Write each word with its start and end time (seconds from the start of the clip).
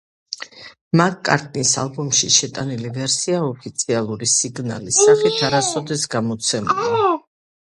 მაკ-კარტნის 1.01 1.73
ალბომში 1.81 2.29
შეტანილი 2.35 2.93
ვერსია 2.95 3.43
ოფიციალური 3.49 4.31
სინგლის 4.37 4.99
სახით 5.05 5.45
არასოდეს 5.51 6.09
გამოცემულა. 6.17 6.91